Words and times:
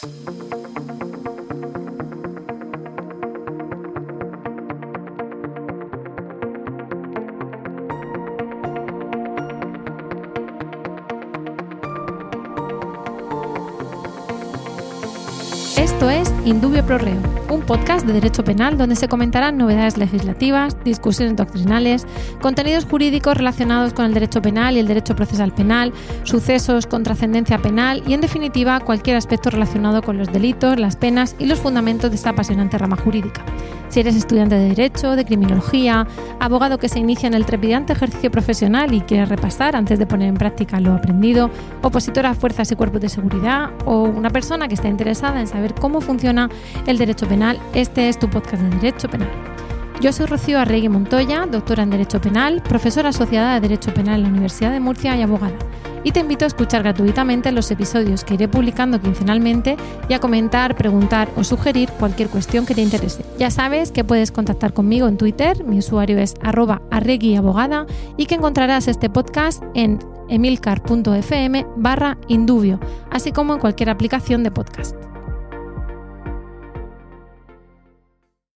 Esto 0.00 0.10
es 16.10 16.27
Indubio 16.48 16.82
Pro 16.82 16.96
Reo, 16.96 17.20
un 17.50 17.60
podcast 17.60 18.06
de 18.06 18.14
derecho 18.14 18.42
penal 18.42 18.78
donde 18.78 18.96
se 18.96 19.06
comentarán 19.06 19.58
novedades 19.58 19.98
legislativas, 19.98 20.82
discusiones 20.82 21.36
doctrinales, 21.36 22.06
contenidos 22.40 22.86
jurídicos 22.86 23.36
relacionados 23.36 23.92
con 23.92 24.06
el 24.06 24.14
derecho 24.14 24.40
penal 24.40 24.74
y 24.74 24.78
el 24.78 24.88
derecho 24.88 25.14
procesal 25.14 25.52
penal, 25.52 25.92
sucesos 26.22 26.86
con 26.86 27.02
trascendencia 27.02 27.58
penal 27.58 28.02
y, 28.06 28.14
en 28.14 28.22
definitiva, 28.22 28.80
cualquier 28.80 29.16
aspecto 29.16 29.50
relacionado 29.50 30.00
con 30.00 30.16
los 30.16 30.32
delitos, 30.32 30.80
las 30.80 30.96
penas 30.96 31.36
y 31.38 31.44
los 31.44 31.58
fundamentos 31.58 32.10
de 32.10 32.16
esta 32.16 32.30
apasionante 32.30 32.78
rama 32.78 32.96
jurídica. 32.96 33.44
Si 33.88 34.00
eres 34.00 34.16
estudiante 34.16 34.54
de 34.54 34.68
Derecho, 34.68 35.16
de 35.16 35.24
Criminología, 35.24 36.06
abogado 36.40 36.78
que 36.78 36.88
se 36.88 36.98
inicia 36.98 37.26
en 37.26 37.34
el 37.34 37.46
trepidante 37.46 37.94
ejercicio 37.94 38.30
profesional 38.30 38.92
y 38.92 39.00
quiere 39.00 39.24
repasar 39.24 39.74
antes 39.76 39.98
de 39.98 40.06
poner 40.06 40.28
en 40.28 40.36
práctica 40.36 40.78
lo 40.78 40.92
aprendido, 40.92 41.50
opositor 41.82 42.26
a 42.26 42.34
fuerzas 42.34 42.70
y 42.70 42.76
cuerpos 42.76 43.00
de 43.00 43.08
seguridad 43.08 43.70
o 43.86 44.02
una 44.02 44.30
persona 44.30 44.68
que 44.68 44.74
está 44.74 44.88
interesada 44.88 45.40
en 45.40 45.46
saber 45.46 45.74
cómo 45.74 46.00
funciona 46.00 46.50
el 46.86 46.98
derecho 46.98 47.26
penal, 47.26 47.58
este 47.72 48.08
es 48.08 48.18
tu 48.18 48.28
podcast 48.28 48.62
de 48.62 48.76
Derecho 48.76 49.08
Penal. 49.08 49.30
Yo 50.00 50.12
soy 50.12 50.26
Rocío 50.26 50.60
Arregui 50.60 50.88
Montoya, 50.88 51.46
doctora 51.46 51.82
en 51.82 51.90
Derecho 51.90 52.20
Penal, 52.20 52.62
profesora 52.62 53.08
asociada 53.08 53.54
de 53.54 53.60
Derecho 53.60 53.92
Penal 53.92 54.16
en 54.16 54.22
la 54.22 54.28
Universidad 54.28 54.70
de 54.70 54.80
Murcia 54.80 55.16
y 55.16 55.22
abogada. 55.22 55.56
Y 56.04 56.12
te 56.12 56.20
invito 56.20 56.44
a 56.44 56.48
escuchar 56.48 56.82
gratuitamente 56.82 57.52
los 57.52 57.70
episodios 57.70 58.24
que 58.24 58.34
iré 58.34 58.48
publicando 58.48 59.00
quincenalmente 59.00 59.76
y 60.08 60.14
a 60.14 60.20
comentar, 60.20 60.76
preguntar 60.76 61.28
o 61.36 61.44
sugerir 61.44 61.90
cualquier 61.98 62.28
cuestión 62.28 62.66
que 62.66 62.74
te 62.74 62.82
interese. 62.82 63.24
Ya 63.38 63.50
sabes 63.50 63.92
que 63.92 64.04
puedes 64.04 64.32
contactar 64.32 64.72
conmigo 64.72 65.08
en 65.08 65.16
Twitter, 65.16 65.64
mi 65.64 65.78
usuario 65.78 66.18
es 66.18 66.34
arroba 66.42 66.82
arreguiabogada 66.90 67.86
y 68.16 68.26
que 68.26 68.36
encontrarás 68.36 68.88
este 68.88 69.10
podcast 69.10 69.62
en 69.74 69.98
emilcar.fm 70.28 71.66
barra 71.76 72.18
indubio, 72.28 72.80
así 73.10 73.32
como 73.32 73.54
en 73.54 73.60
cualquier 73.60 73.90
aplicación 73.90 74.42
de 74.42 74.50
podcast. 74.50 74.94